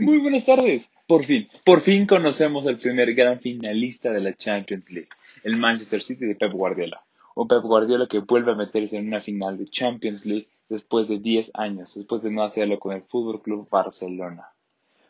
[0.00, 0.90] Muy buenas tardes.
[1.06, 5.10] Por fin, por fin conocemos al primer gran finalista de la Champions League,
[5.44, 7.04] el Manchester City de Pep Guardiola.
[7.34, 11.18] Un Pep Guardiola que vuelve a meterse en una final de Champions League después de
[11.18, 14.48] 10 años, después de no hacerlo con el Fútbol Club Barcelona.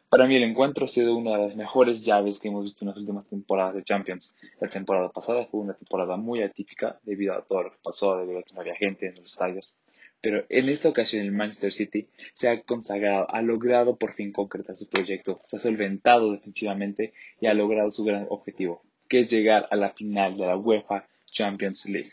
[0.09, 2.89] Para mí el encuentro ha sido una de las mejores llaves que hemos visto en
[2.89, 4.35] las últimas temporadas de Champions.
[4.61, 8.41] La temporada pasada fue una temporada muy atípica debido a todo lo que pasó, debido
[8.41, 9.79] a que no había gente en los estadios.
[10.21, 14.77] Pero en esta ocasión el Manchester City se ha consagrado, ha logrado por fin concretar
[14.77, 19.67] su proyecto, se ha solventado defensivamente y ha logrado su gran objetivo, que es llegar
[19.71, 22.13] a la final de la UEFA Champions League.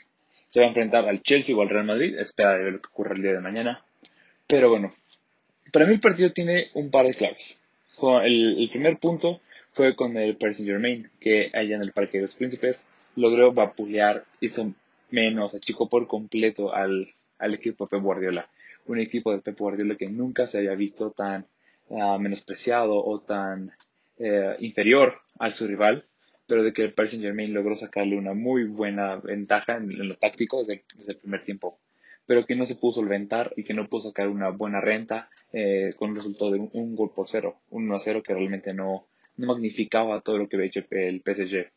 [0.50, 2.88] Se va a enfrentar al Chelsea o al Real Madrid, espera de ver lo que
[2.88, 3.84] ocurre el día de mañana.
[4.48, 4.92] Pero bueno,
[5.74, 7.60] para mí el partido tiene un par de claves.
[8.24, 9.42] El, primer punto
[9.74, 13.52] fue con el Paris Saint Germain, que allá en el Parque de los Príncipes logró
[13.52, 14.72] vapulear, hizo
[15.10, 18.50] menos, achicó por completo al, equipo de Pep Guardiola.
[18.86, 21.46] Un equipo de Pep Guardiola que nunca se había visto tan
[21.92, 23.72] ah, menospreciado o tan
[24.20, 26.04] eh, inferior a su rival,
[26.48, 30.16] pero de que el Paris Saint Germain logró sacarle una muy buena ventaja en, lo
[30.16, 31.78] táctico desde el primer tiempo
[32.28, 35.92] pero que no se pudo solventar y que no pudo sacar una buena renta eh,
[35.98, 39.06] con un resultado de un, gol por cero, un 1 a 0 que realmente no,
[39.38, 41.72] no magnificaba todo lo que había hecho el PSG.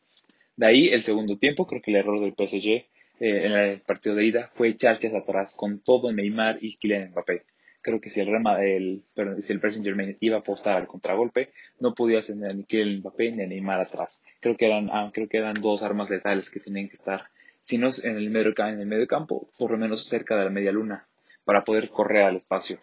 [0.57, 2.85] De ahí el segundo tiempo, creo que el error del PSG
[3.21, 7.11] eh, en el partido de ida fue echarse hacia atrás con todo Neymar y Kylian
[7.11, 7.45] Mbappé.
[7.83, 9.03] Creo que si el, Rema, el,
[9.41, 13.31] si el Paris Germain iba a apostar al contragolpe, no podía hacer ni Kylian Mbappé
[13.31, 14.23] ni Neymar atrás.
[14.39, 17.29] Creo que eran, ah, creo que eran dos armas letales que tenían que estar
[17.69, 21.07] el medio, en el medio campo, por lo menos cerca de la media luna,
[21.45, 22.79] para poder correr al espacio.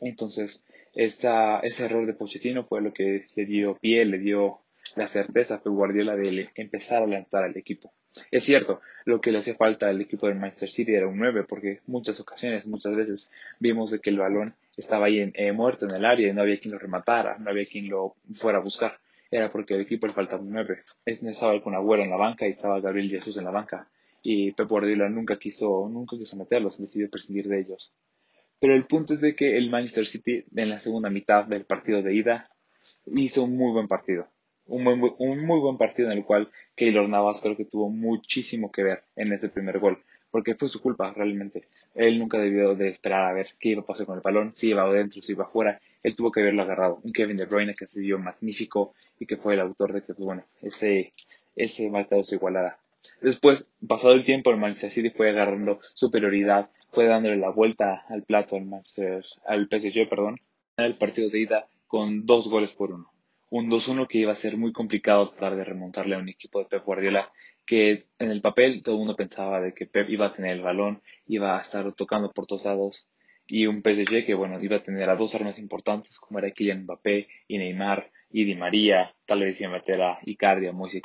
[0.00, 4.58] Entonces, esta, ese error de Pochettino fue lo que le dio pie, le dio
[4.96, 7.92] la certeza a Guardiola de empezar a lanzar al equipo.
[8.30, 11.44] Es cierto, lo que le hacía falta al equipo de Manchester City era un 9,
[11.48, 15.94] porque muchas ocasiones, muchas veces vimos de que el balón estaba ahí eh, muerto en
[15.96, 18.98] el área y no había quien lo rematara, no había quien lo fuera a buscar.
[19.30, 20.82] Era porque al equipo le faltaba un 9.
[21.06, 23.88] Estaba con Agüero en la banca y estaba Gabriel Jesús en la banca
[24.22, 27.94] y Pep Guardiola nunca quiso, nunca quiso meterlos, decidió prescindir de ellos.
[28.60, 32.02] Pero el punto es de que el Manchester City en la segunda mitad del partido
[32.02, 32.48] de ida
[33.06, 34.28] hizo un muy buen partido.
[34.74, 34.84] Un
[35.44, 39.30] muy, buen partido en el cual Keylor Navas creo que tuvo muchísimo que ver en
[39.30, 41.60] ese primer gol, porque fue su culpa realmente.
[41.94, 44.68] Él nunca debió de esperar a ver qué iba a pasar con el balón, si
[44.68, 45.78] iba adentro, si iba afuera.
[46.02, 47.00] Él tuvo que haberlo agarrado.
[47.02, 50.14] Un Kevin De Bruyne que se dio magnífico y que fue el autor de que,
[50.14, 51.12] pues, bueno, ese,
[51.54, 52.78] ese marcado se igualara.
[53.20, 58.22] Después, pasado el tiempo, el Manchester City fue agarrando superioridad, fue dándole la vuelta al
[58.22, 60.36] plato al Manchester, al PSG, perdón,
[60.78, 63.11] en el partido de ida con dos goles por uno.
[63.54, 66.64] Un 2-1 que iba a ser muy complicado tratar de remontarle a un equipo de
[66.64, 67.30] Pep Guardiola
[67.66, 70.62] que en el papel todo el mundo pensaba de que Pep iba a tener el
[70.62, 73.10] balón, iba a estar tocando por todos lados
[73.46, 76.84] y un PSG que bueno iba a tener a dos armas importantes como era Kylian
[76.84, 81.02] Mbappé y Neymar y Di María, tal vez iba a meter a Icardi, a Moise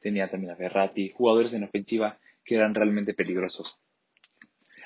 [0.00, 3.78] tenía también a Ferrati, jugadores en ofensiva que eran realmente peligrosos.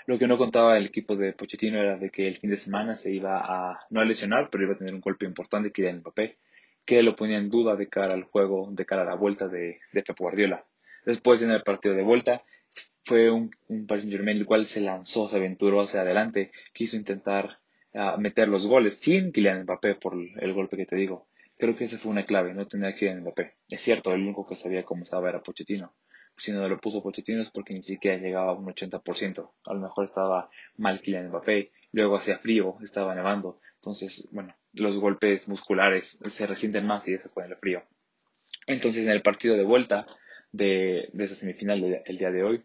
[0.06, 2.96] Lo que no contaba el equipo de Pochettino era de que el fin de semana
[2.96, 6.36] se iba a, no a lesionar, pero iba a tener un golpe importante el papel,
[6.88, 9.78] que lo ponía en duda de cara al juego, de cara a la vuelta de,
[9.92, 10.64] de Pep Guardiola.
[11.04, 12.42] Después en el partido de vuelta
[13.02, 17.58] fue un, un Paris Germain el cual se lanzó, se aventuró hacia adelante, quiso intentar
[17.92, 21.28] ah, meter los goles sin Kylian Mbappé por el golpe que te digo.
[21.58, 23.56] Creo que esa fue una clave, no que ir en Mbappé.
[23.68, 25.94] Es cierto, el único que sabía cómo estaba era Pochettino.
[26.38, 29.50] Si no lo puso Pochettino es porque ni siquiera llegaba a un 80%.
[29.66, 33.60] A lo mejor estaba mal Kylian Mbappé, luego hacía frío, estaba nevando.
[33.74, 37.82] Entonces, bueno, los golpes musculares se resienten más y eso fue el frío.
[38.66, 40.06] Entonces, en el partido de vuelta
[40.52, 42.62] de, esa semifinal del día de hoy,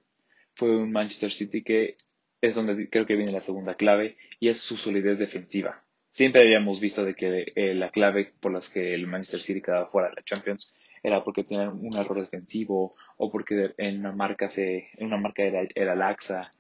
[0.56, 1.98] fue un Manchester City que
[2.42, 6.80] es donde creo que viene la segunda clave y es su solidez defensiva siempre habíamos
[6.80, 10.16] visto de que eh, la clave por las que el Manchester City quedaba fuera de
[10.16, 15.08] la Champions era porque tenían un error defensivo o porque en una marca se en
[15.08, 16.52] una marca era, era laxa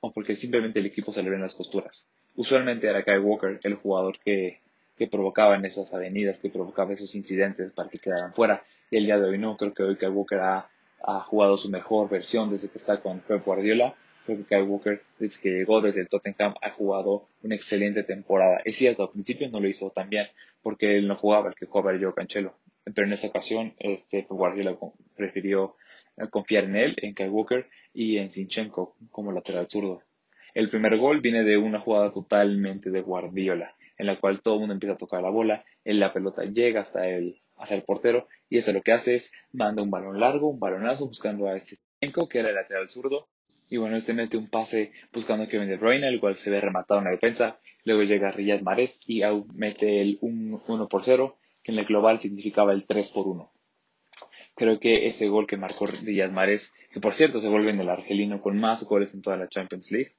[0.00, 2.08] o porque simplemente el equipo se le ven las costuras.
[2.34, 4.60] Usualmente era Kyle Walker el jugador que,
[5.02, 8.62] que provocaba en esas avenidas, que provocaba esos incidentes para que quedaran fuera.
[8.88, 10.68] Y el día de hoy no, creo que hoy Kyle Walker ha,
[11.26, 15.42] jugado su mejor versión desde que está con Pep Guardiola Creo que Kyle Walker, desde
[15.42, 18.60] que llegó desde el Tottenham, ha jugado una excelente temporada.
[18.64, 20.28] Es cierto, al principio no lo hizo tan bien,
[20.62, 22.54] porque él no jugaba, el que jugaba era Joe Cancelo.
[22.84, 24.76] Pero en esta ocasión, este Guardiola
[25.16, 25.74] prefirió
[26.16, 30.02] eh, confiar en él, en Kyle Walker y en Sinchenko como lateral zurdo.
[30.54, 34.60] El primer gol viene de una jugada totalmente de Guardiola, en la cual todo el
[34.60, 38.58] mundo empieza a tocar la bola, la pelota llega hasta el, hasta el portero, y
[38.58, 41.76] eso lo que hace es manda un balón largo, un balonazo, buscando a este
[42.28, 43.28] que era el lateral zurdo,
[43.68, 46.60] y bueno, este mete un pase buscando a Kevin De Bruyne, el cual se ve
[46.60, 47.60] rematado en la defensa.
[47.84, 49.22] Luego llega Riyad Mahrez y
[49.54, 53.52] mete el 1 por 0, que en el global significaba el 3 por 1.
[54.56, 57.88] Creo que ese gol que marcó Riyad Mahrez, que por cierto se vuelve en el
[57.88, 60.16] argelino con más goles en toda la Champions League,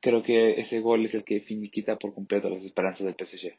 [0.00, 3.58] creo que ese gol es el que finiquita por completo las esperanzas del PSG.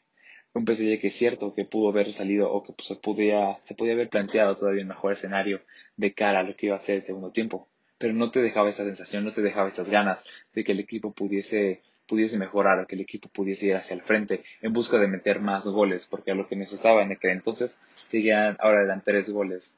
[0.54, 3.74] Un PSG que es cierto que pudo haber salido o que pues, se, podía, se
[3.74, 5.60] podía haber planteado todavía un mejor escenario
[5.96, 7.68] de cara a lo que iba a ser el segundo tiempo,
[7.98, 10.24] pero no te dejaba esta sensación, no te dejaba estas ganas
[10.54, 14.42] de que el equipo pudiese pudiese mejorar, que el equipo pudiese ir hacia el frente
[14.62, 18.56] en busca de meter más goles, porque a lo que necesitaba en aquel entonces seguían
[18.60, 19.76] ahora eran tres goles.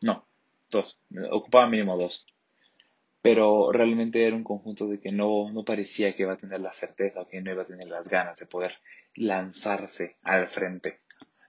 [0.00, 0.26] No,
[0.70, 0.98] dos,
[1.30, 2.26] ocupaba mínimo dos.
[3.26, 6.72] Pero realmente era un conjunto de que no, no parecía que iba a tener la
[6.72, 8.74] certeza o que no iba a tener las ganas de poder
[9.16, 11.00] lanzarse al frente.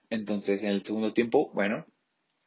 [0.09, 1.85] Entonces, en el segundo tiempo, bueno,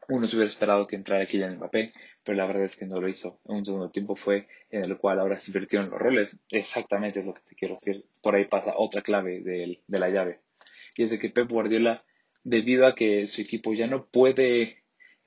[0.09, 1.93] uno se hubiera esperado que entrara Kylian Mbappé,
[2.25, 3.39] pero la verdad es que no lo hizo.
[3.45, 6.41] Un segundo tiempo fue en el cual ahora se invirtieron los roles.
[6.51, 8.05] Exactamente es lo que te quiero decir.
[8.21, 10.41] Por ahí pasa otra clave de, de la llave.
[10.97, 12.03] Y es de que Pep Guardiola,
[12.43, 14.80] debido a que su equipo ya no puede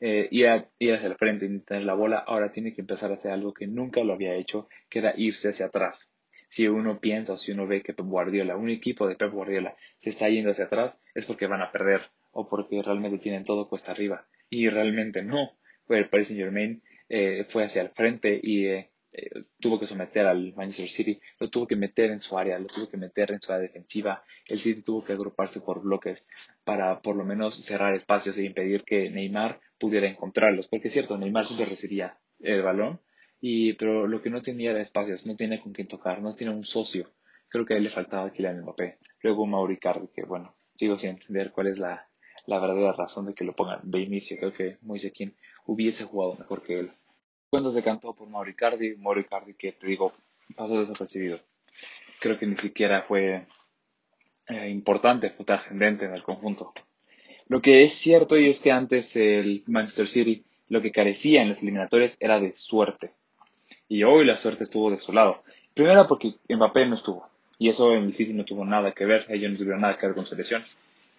[0.06, 3.14] eh, ir, ir, hacia el frente y tener la bola, ahora tiene que empezar a
[3.14, 6.14] hacer algo que nunca lo había hecho, que era irse hacia atrás.
[6.50, 9.78] Si uno piensa o si uno ve que Pep Guardiola, un equipo de Pep Guardiola,
[10.00, 12.02] se está yendo hacia atrás, es porque van a perder
[12.34, 15.58] o porque realmente tienen todo cuesta arriba y realmente no.
[15.88, 20.26] El Paris Saint Germain eh, fue hacia el frente y eh, eh, tuvo que someter
[20.26, 23.42] al Manchester City, lo tuvo que meter en su área, lo tuvo que meter en
[23.42, 24.24] su área defensiva.
[24.48, 26.26] El City tuvo que agruparse por bloques
[26.64, 30.68] para por lo menos cerrar espacios e impedir que Neymar pudiera encontrarlos.
[30.68, 33.00] Porque es cierto, Neymar siempre recibía el balón,
[33.40, 36.54] y, pero lo que no tenía era espacios, no tenía con quién tocar, no tenía
[36.54, 37.06] un socio.
[37.50, 38.98] Creo que a él le faltaba Kylian Mbappé.
[39.22, 42.08] Luego Mauri Cardi, que bueno, sigo sin entender cuál es la,
[42.48, 44.38] la verdadera razón de que lo pongan de inicio.
[44.38, 45.14] Creo que Moise
[45.66, 46.92] hubiese jugado mejor que él.
[47.54, 50.12] Cuando se cantó por Mauricardi, Mauricardi que te digo,
[50.56, 51.40] pasó desapercibido.
[52.20, 53.46] Creo que ni siquiera fue
[54.48, 56.74] eh, importante, fue trascendente en el conjunto.
[57.50, 61.50] Lo que es cierto y es que antes el Manchester City lo que carecía en
[61.50, 63.12] los eliminatorios era de suerte.
[63.88, 65.44] Y hoy la suerte estuvo de su lado.
[65.76, 67.30] Primero porque Mbappé no estuvo.
[67.60, 69.28] Y eso en el City no tuvo nada que ver.
[69.30, 70.64] Ellos no tuvieron nada que ver con su selección.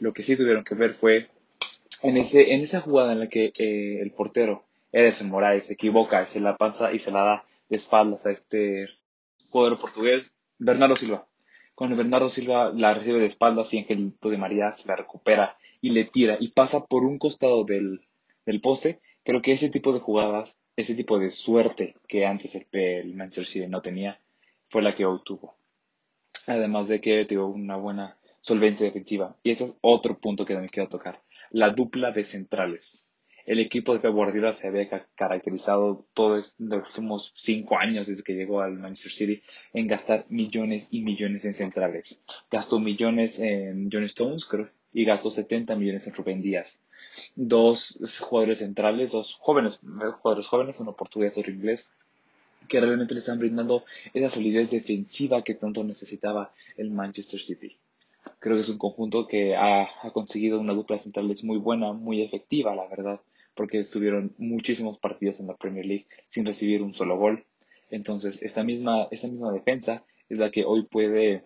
[0.00, 1.28] Lo que sí tuvieron que ver fue
[2.02, 4.64] en, ese, en esa jugada en la que eh, el portero,
[4.94, 8.30] Edson Morales, se equivoca y se la pasa y se la da de espaldas a
[8.30, 8.86] este
[9.50, 11.26] jugador portugués, Bernardo Silva.
[11.74, 15.90] Cuando Bernardo Silva la recibe de espaldas y Angelito de María se la recupera y
[15.90, 18.02] le tira y pasa por un costado del,
[18.46, 22.66] del poste, creo que ese tipo de jugadas, ese tipo de suerte que antes el,
[22.70, 24.20] el Manchester City no tenía,
[24.68, 25.56] fue la que obtuvo.
[26.46, 29.36] Además de que tuvo una buena solvencia defensiva.
[29.42, 31.20] Y ese es otro punto que también quiero tocar.
[31.50, 33.06] La dupla de centrales.
[33.46, 38.62] El equipo de Guardiola se había caracterizado todos los últimos cinco años desde que llegó
[38.62, 39.42] al Manchester City
[39.74, 42.22] en gastar millones y millones en centrales.
[42.50, 46.80] Gastó millones en John Stones, creo, y gastó 70 millones en Rubén Díaz.
[47.36, 49.80] Dos jugadores centrales, dos jóvenes,
[50.22, 51.92] jugadores jóvenes, uno portugués, otro inglés,
[52.66, 57.76] que realmente le están brindando esa solidez defensiva que tanto necesitaba el Manchester City.
[58.38, 62.74] Creo que es un conjunto que ha, conseguido una dupla centrales muy buena, muy efectiva,
[62.74, 63.20] la verdad,
[63.54, 67.44] porque estuvieron muchísimos partidos en la Premier League sin recibir un solo gol.
[67.90, 71.44] Entonces, esta misma, esta misma defensa es la que hoy puede,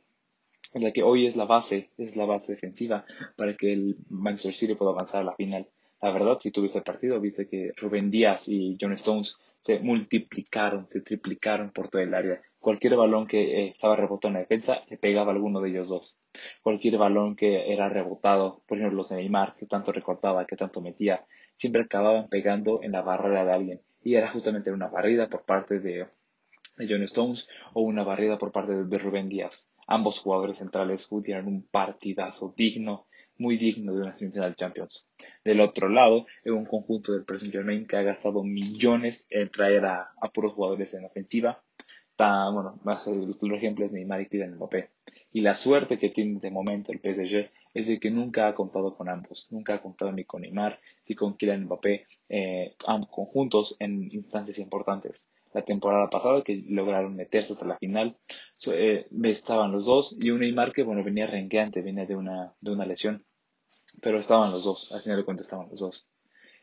[0.72, 3.04] es la que hoy es la base, es la base defensiva
[3.36, 5.68] para que el Manchester City pueda avanzar a la final.
[6.00, 10.88] La verdad, si tuviste el partido, viste que Rubén Díaz y John Stones se multiplicaron,
[10.88, 12.40] se triplicaron por todo el área.
[12.60, 15.88] Cualquier balón que eh, estaba rebotado en la defensa le pegaba a alguno de ellos
[15.88, 16.18] dos.
[16.62, 20.80] Cualquier balón que era rebotado, por ejemplo los de Neymar, que tanto recortaba, que tanto
[20.80, 21.24] metía,
[21.58, 23.80] siempre acababan pegando en la barrera de alguien.
[24.02, 26.06] Y era justamente una barrida por parte de,
[26.78, 29.68] John Stones o una barrida por parte de, Rubén Díaz.
[29.88, 33.06] Ambos jugadores centrales tuvieron un partidazo digno,
[33.38, 35.06] muy digno de una semifinal de Champions.
[35.44, 39.84] Del otro lado, es un conjunto del Paris Germain que ha gastado millones en traer
[39.86, 41.60] a, puros jugadores en ofensiva
[42.18, 44.90] bueno, más el, ejemplo es Neymar y Kylian Mbappé.
[45.32, 48.96] Y la suerte que tiene de momento el PSG es de que nunca ha contado
[48.96, 52.74] con ambos, nunca ha contado ni con Neymar ni con Kylian Mbappé, eh,
[53.10, 55.26] conjuntos en instancias importantes.
[55.54, 58.16] La temporada pasada que lograron meterse hasta la final,
[58.66, 62.70] eh, estaban los dos y un Neymar que bueno venía renqueante, venía de una, de
[62.70, 63.24] una lesión,
[64.02, 66.08] pero estaban los dos, al final de cuentas estaban los dos.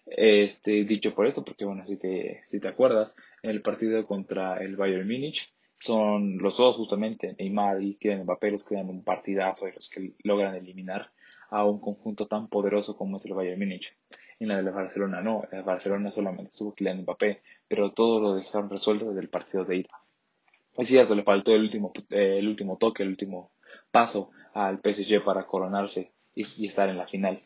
[0.06, 4.58] Este, dicho por esto, porque bueno, si te, si te acuerdas, en el partido contra
[4.58, 9.04] el Bayern Múnich, son los dos justamente, Neymar y Kylian Mbappé, los que dan un
[9.04, 11.12] partidazo y los que logran eliminar
[11.50, 13.96] a un conjunto tan poderoso como es el Bayern Múnich.
[14.40, 18.70] En la de Barcelona no, en Barcelona solamente estuvo Kylian Mbappé, pero todo lo dejaron
[18.70, 20.02] resuelto desde el partido de ida.
[20.78, 23.52] Es cierto, le faltó el último, el último toque, el último
[23.92, 27.40] paso al PSG para coronarse y, estar en la final.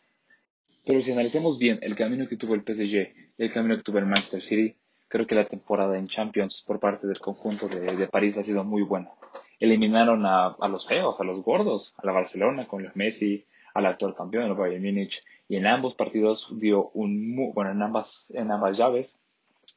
[0.86, 2.96] Pero si analizamos bien el camino que tuvo el PSG
[3.38, 4.76] y el camino que tuvo el Manchester City,
[5.10, 8.84] creo que la temporada en Champions por parte del conjunto de, París ha sido muy
[8.84, 9.12] buena.
[9.60, 14.16] Eliminaron a, los feos, a los gordos, a la Barcelona con los Messi, al actual
[14.16, 18.52] campeón, el Bayern Múnich, y en ambos partidos dio un muy, bueno, en ambas, en
[18.52, 19.20] ambas llaves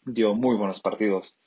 [0.04, 1.38] dio muy buenos partidos.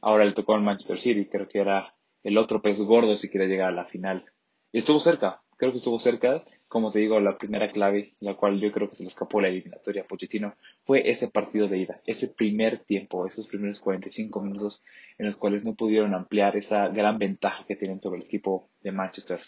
[0.00, 3.46] Ahora le tocó al Manchester City, creo que era el otro pez gordo si quiere
[3.46, 4.24] llegar a la final.
[4.72, 6.42] Y estuvo cerca, creo que estuvo cerca,
[6.74, 9.46] como te digo, la primera clave, la cual yo creo que se le escapó la
[9.46, 14.82] eliminatoria a Pochettino, fue ese partido de ida, ese primer tiempo, esos primeros 45 minutos
[15.16, 18.90] en los cuales no pudieron ampliar esa gran ventaja que tienen sobre el equipo de
[18.90, 19.38] Manchester.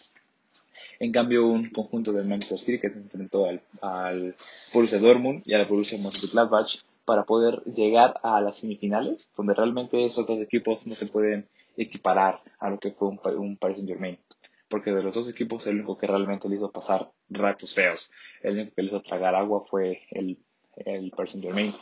[1.00, 4.36] En cambio, un conjunto del Manchester City que enfrentó al, al
[4.72, 10.04] Borussia Dortmund y a la Borussia Mönchengladbach para poder llegar a las semifinales, donde realmente
[10.04, 13.90] esos dos equipos no se pueden equiparar a lo que fue un, un Paris Saint
[13.90, 14.16] Germain
[14.68, 18.10] porque de los dos equipos el único que realmente le hizo pasar ratos feos,
[18.42, 20.38] el único que le hizo tragar agua fue el,
[20.76, 21.72] el Saint Germain.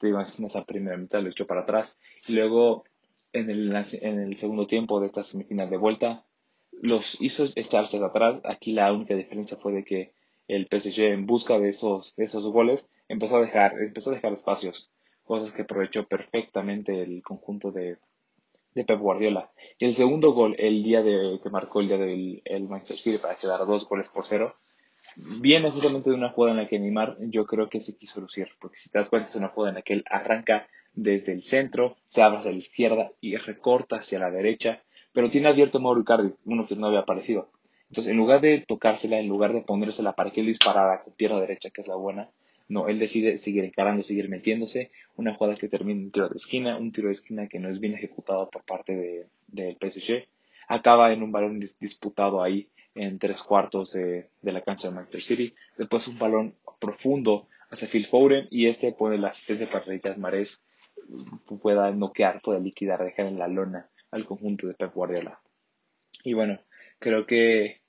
[0.00, 2.84] Digo, en esa primera mitad lo echó para atrás y luego
[3.32, 6.24] en el, en el segundo tiempo de esta semifinal de vuelta
[6.72, 8.40] los hizo echarse atrás.
[8.44, 10.12] Aquí la única diferencia fue de que
[10.48, 14.90] el PSG en busca de esos, esos goles empezó a dejar, empezó a dejar espacios,
[15.24, 17.96] cosas que aprovechó perfectamente el conjunto de,
[18.74, 19.50] de Pep Guardiola.
[19.78, 23.18] Y el segundo gol, el día de, que marcó el día del el Manchester City
[23.18, 24.56] para quedar dos goles por cero,
[25.40, 28.48] viene justamente de una jugada en la que Neymar yo creo que se quiso lucir,
[28.60, 31.42] porque si te das cuenta es una jugada en la que él arranca desde el
[31.42, 36.00] centro, se abre hacia la izquierda y recorta hacia la derecha, pero tiene abierto Mauro
[36.00, 37.50] Icardi, uno que no había aparecido.
[37.88, 41.40] Entonces, en lugar de tocársela, en lugar de ponérsela para que él disparara con pierna
[41.40, 42.30] derecha, que es la buena,
[42.68, 44.90] no, él decide seguir encarando, seguir metiéndose.
[45.16, 47.68] Una jugada que termina en un tiro de esquina, un tiro de esquina que no
[47.68, 50.26] es bien ejecutado por parte del de, PSG.
[50.68, 55.54] Acaba en un balón disputado ahí en tres cuartos de, la cancha de Manchester City.
[55.76, 60.62] Después un balón profundo hacia Phil Foden y este pone la asistencia para Riyad Mahrez
[61.60, 65.40] pueda noquear, pueda liquidar, dejar en la lona al conjunto de Pep Guardiola.
[66.22, 66.60] Y bueno,
[66.98, 67.82] creo que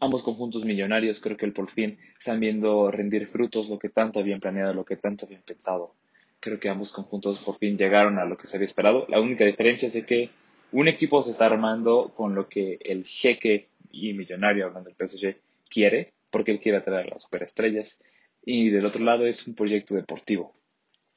[0.00, 4.20] ambos conjuntos millonarios creo que el por fin están viendo rendir frutos lo que tanto
[4.20, 5.94] habían planeado, lo que tanto habían pensado.
[6.40, 9.06] Creo que ambos conjuntos por fin llegaron a lo que se había esperado.
[9.08, 10.30] La única diferencia es que
[10.72, 15.36] un equipo se está armando con lo que el jeque y millonario, hablando del PSG,
[15.70, 17.98] quiere, porque él quiere atraer a las superestrellas.
[18.44, 20.54] Y del otro lado es un proyecto deportivo,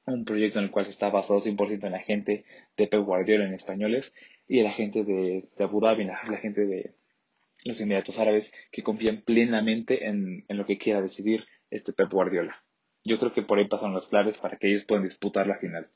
[0.05, 2.45] un proyecto en el cual se está basado 100% en la gente
[2.77, 4.15] de Pep Guardiola en españoles
[4.48, 6.91] y en la gente de, Abu Dhabi, la gente de,
[7.63, 12.63] los Emiratos Árabes que confían plenamente en, lo que quiera decidir este Pep Guardiola.
[13.03, 15.89] Yo creo que por ahí pasan las claves para que ellos puedan disputar la final.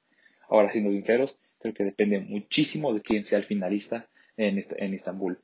[0.50, 5.40] Ahora, siendo sinceros, creo que depende muchísimo de quién sea el finalista en, en Estambul.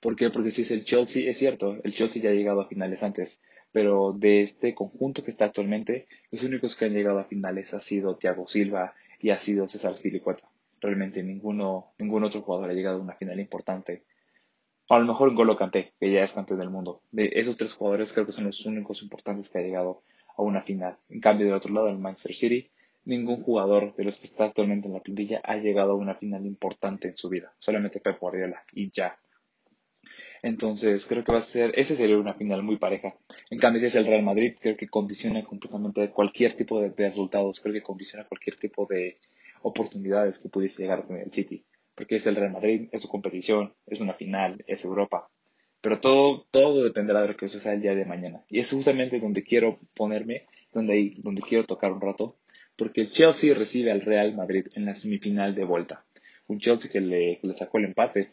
[0.00, 0.30] ¿Por qué?
[0.30, 3.40] Porque si es el Chelsea, es cierto, el Chelsea ya ha llegado a finales antes,
[3.72, 7.80] pero de este conjunto que está actualmente, los únicos que han llegado a finales ha
[7.80, 10.48] sido Thiago Silva y ha sido César Filicueta.
[10.80, 14.02] Realmente ninguno, ningún otro jugador ha llegado a una final importante
[14.88, 17.00] a lo mejor Golo Kanté, que ya es campeón del mundo.
[17.10, 20.02] De esos tres jugadores creo que son los únicos importantes que ha llegado
[20.36, 20.98] a una final.
[21.08, 22.70] En cambio, del otro lado, el Manchester City,
[23.04, 26.44] ningún jugador de los que está actualmente en la plantilla ha llegado a una final
[26.44, 27.52] importante en su vida.
[27.58, 29.18] Solamente Pep Guardiola y ya.
[30.42, 33.16] Entonces, creo que va a ser, ese sería una final muy pareja.
[33.48, 37.08] En cambio, si es el Real Madrid, creo que condiciona completamente cualquier tipo de, de
[37.08, 39.16] resultados, creo que condiciona cualquier tipo de
[39.62, 41.64] oportunidades que pudiese llegar a tener el City
[41.94, 45.28] porque es el Real Madrid, es su competición, es una final, es Europa.
[45.80, 48.42] Pero todo, todo dependerá de lo que suceda el día de mañana.
[48.48, 52.36] Y es justamente donde quiero ponerme, donde, donde quiero tocar un rato,
[52.76, 56.04] porque el Chelsea recibe al Real Madrid en la semifinal de vuelta.
[56.46, 58.32] Un Chelsea que le, sacó el empate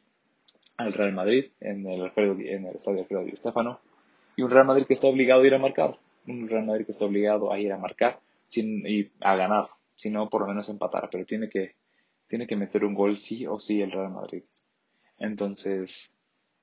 [0.77, 3.79] al Real Madrid en el, en el estadio Alfredo Di Stefano.
[4.35, 5.97] Y un Real Madrid que está obligado a ir a marcar.
[6.27, 10.09] Un Real Madrid que está obligado a ir a marcar sin, y a ganar, si
[10.09, 11.09] no por lo menos empatar.
[11.11, 11.75] Pero tiene que,
[12.31, 14.43] tiene que meter un gol sí o sí el Real Madrid.
[15.17, 16.13] Entonces,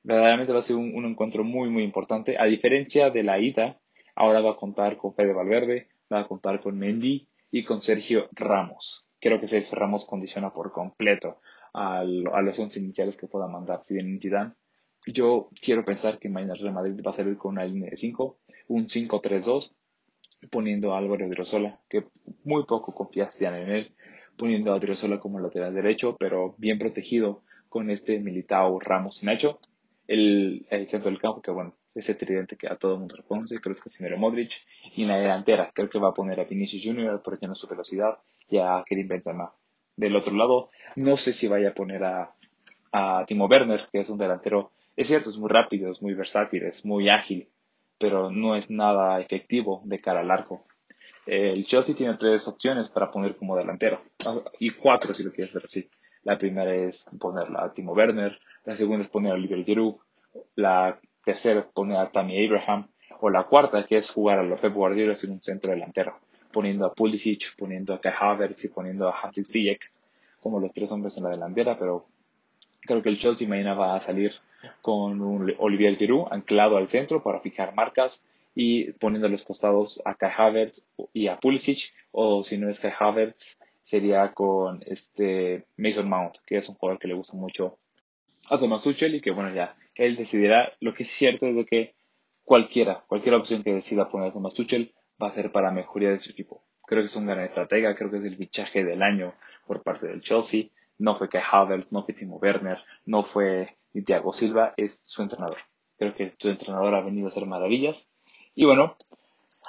[0.02, 2.38] verdaderamente va a ser un, encuentro muy, muy importante.
[2.38, 3.78] A diferencia de la ida,
[4.14, 8.30] ahora va a contar con Fede Valverde, va a contar con Mendy y con Sergio
[8.32, 9.04] Ramos.
[9.20, 11.38] Creo que Sergio Ramos condiciona por completo
[11.74, 13.84] a, los once iniciales que pueda mandar.
[13.84, 14.54] Si bien Zidane,
[15.06, 18.38] yo quiero pensar que mañana Real Madrid va a salir con una línea de 5,
[18.68, 19.74] un 5-3-2,
[20.50, 22.06] poniendo a Álvaro de Rosola, que
[22.44, 23.94] muy poco confiaste en él,
[24.38, 29.60] poniendo a Odriozola como lateral derecho, pero bien protegido con este Militao Ramos y Nacho.
[30.06, 33.74] El, centro del campo, que bueno, ese tridente que a todo el mundo reconoce, creo
[33.74, 34.52] que es Casimiro Modric.
[34.96, 37.66] Y en la delantera, creo que va a poner a Vinicius Junior por tener su
[37.66, 38.18] velocidad
[38.48, 39.52] y a Kerim Benzema.
[39.96, 42.32] Del otro lado, no sé si vaya a poner a,
[42.92, 46.62] a Timo Werner, que es un delantero Es cierto, es muy rápido, es muy versátil,
[46.62, 47.48] es muy ágil,
[47.98, 50.64] pero no es nada efectivo de cara al arco.
[51.30, 54.00] El Chelsea tiene tres opciones para poner como delantero,
[54.58, 55.86] y cuatro si lo quieres ver así.
[56.22, 59.96] La primera es ponerla a Timo Werner, la segunda es poner a Oliver Giroud,
[60.54, 62.88] la tercera es poner a Tammy Abraham,
[63.20, 66.18] o la cuarta que es jugar a los Pep Guardiola sin un centro delantero,
[66.50, 68.14] poniendo a Pulisic, poniendo a Kai
[68.64, 69.92] y poniendo a Hansi Ziyech
[70.40, 72.06] como los tres hombres en la delantera, pero
[72.80, 74.32] creo que el Chelsea mañana va a salir
[74.80, 75.20] con
[75.58, 78.24] Olivier Giroud anclado al centro para fijar marcas
[78.60, 82.80] y poniendo a los costados a Kai Havertz y a Pulisic, o si no es
[82.80, 87.78] Kai Havertz, sería con este Mason Mount, que es un jugador que le gusta mucho
[88.50, 90.72] a Thomas Tuchel y que bueno ya él decidirá.
[90.80, 91.94] Lo que es cierto es de que
[92.42, 96.18] cualquiera, cualquier opción que decida poner a Thomas Tuchel va a ser para mejoría de
[96.18, 96.64] su equipo.
[96.84, 99.34] Creo que es un gran estratega, creo que es el fichaje del año
[99.68, 100.64] por parte del Chelsea.
[100.98, 105.22] No fue Kai Havertz, no fue Timo Werner, no fue ni Thiago Silva, es su
[105.22, 105.58] entrenador.
[105.96, 108.10] Creo que su entrenador ha venido a hacer maravillas.
[108.60, 108.96] Y bueno,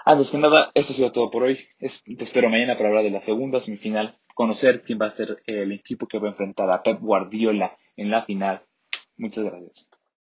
[0.04, 1.60] antes que nada, esto ha sido todo por hoy.
[1.78, 5.72] te espero mañana para hablar de la segunda semifinal, conocer quién va a ser el
[5.74, 8.64] equipo que va a enfrentar a Pep Guardiola en la final.
[9.16, 9.92] Muchas gracias.